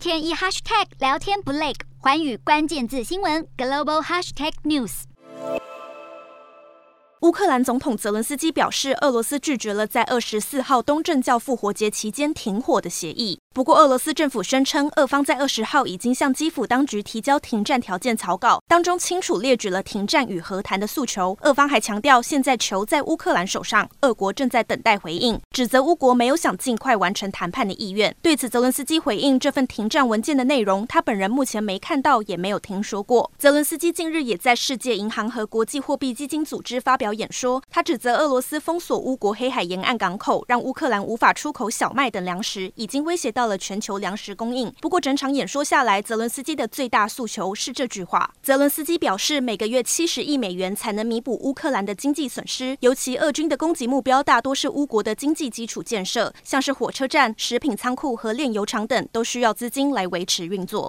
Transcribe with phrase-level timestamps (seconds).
[0.00, 5.02] 天一 hashtag 聊天不累，环宇关键字新闻 global hashtag news。
[7.20, 13.40] 乌克兰总统泽伦斯基表示，俄罗斯拒绝了在二十四号东正教复活节期间停火的协议。
[13.52, 21.36] 不过，俄罗斯政府声称，俄方在二十号已经向基辅当局提交停战条件草稿，当中清楚列举了停战与和谈的诉求。
[21.40, 28.14] 俄方还强调，现在球在乌克兰手上，俄国正在等待回应，指责乌国没有想尽快完成谈判的意愿。
[28.22, 33.32] 对此，泽伦斯基回应，这份停战文件的内容，他本人目前没看到，也没有听说过。
[33.36, 43.39] 泽伦斯基近日也在世界银行和国际货币基金组织发表演说，他指责俄罗斯封锁乌国黑海沿岸港口，让乌克兰无法出口小麦等粮食，已经威胁到。
[43.40, 44.70] 到了全球粮食供应。
[44.82, 48.30] 不过整场演说下来，泽伦斯基的最大诉求是这句话。
[48.42, 52.76] 泽伦斯基表示，每个月七十亿美元才能弥补乌克兰的经济损失。
[52.80, 60.88] 尤其俄军的攻击目标大多是乌国的经济基础建设，像是火车站、食品仓库和炼油厂等，都需要资金来维持运作。